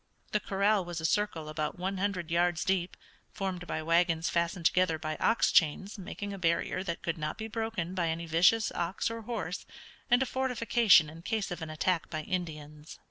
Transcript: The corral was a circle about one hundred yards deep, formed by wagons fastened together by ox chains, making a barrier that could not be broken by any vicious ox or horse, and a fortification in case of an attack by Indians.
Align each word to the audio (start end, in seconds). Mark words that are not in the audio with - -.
The 0.31 0.39
corral 0.39 0.83
was 0.83 0.99
a 0.99 1.05
circle 1.05 1.47
about 1.47 1.77
one 1.77 1.99
hundred 1.99 2.31
yards 2.31 2.65
deep, 2.65 2.97
formed 3.31 3.67
by 3.67 3.83
wagons 3.83 4.29
fastened 4.29 4.65
together 4.65 4.97
by 4.97 5.15
ox 5.17 5.51
chains, 5.51 5.99
making 5.99 6.33
a 6.33 6.39
barrier 6.39 6.83
that 6.83 7.03
could 7.03 7.19
not 7.19 7.37
be 7.37 7.47
broken 7.47 7.93
by 7.93 8.09
any 8.09 8.25
vicious 8.25 8.71
ox 8.71 9.11
or 9.11 9.21
horse, 9.21 9.63
and 10.09 10.23
a 10.23 10.25
fortification 10.25 11.07
in 11.07 11.21
case 11.21 11.51
of 11.51 11.61
an 11.61 11.69
attack 11.69 12.09
by 12.09 12.23
Indians. 12.23 12.97